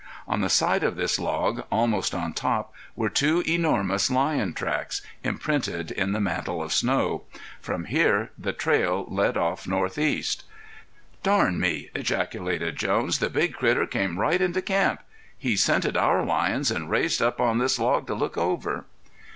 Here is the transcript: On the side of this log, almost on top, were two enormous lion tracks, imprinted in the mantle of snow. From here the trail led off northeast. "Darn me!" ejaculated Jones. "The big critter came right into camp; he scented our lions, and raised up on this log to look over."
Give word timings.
On 0.27 0.41
the 0.41 0.49
side 0.49 0.83
of 0.83 0.95
this 0.95 1.19
log, 1.19 1.63
almost 1.71 2.15
on 2.15 2.33
top, 2.33 2.73
were 2.95 3.07
two 3.07 3.43
enormous 3.45 4.09
lion 4.09 4.51
tracks, 4.51 5.03
imprinted 5.23 5.91
in 5.91 6.11
the 6.11 6.19
mantle 6.19 6.59
of 6.63 6.73
snow. 6.73 7.21
From 7.61 7.85
here 7.85 8.31
the 8.35 8.51
trail 8.51 9.05
led 9.09 9.37
off 9.37 9.67
northeast. 9.67 10.43
"Darn 11.21 11.59
me!" 11.59 11.91
ejaculated 11.93 12.77
Jones. 12.77 13.19
"The 13.19 13.29
big 13.29 13.53
critter 13.53 13.85
came 13.85 14.17
right 14.17 14.41
into 14.41 14.63
camp; 14.63 15.01
he 15.37 15.55
scented 15.55 15.95
our 15.95 16.25
lions, 16.25 16.71
and 16.71 16.89
raised 16.89 17.21
up 17.21 17.39
on 17.39 17.59
this 17.59 17.77
log 17.77 18.07
to 18.07 18.15
look 18.15 18.39
over." 18.39 18.85